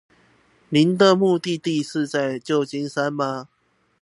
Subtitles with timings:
[0.69, 3.49] 你的目的地是在舊金山嗎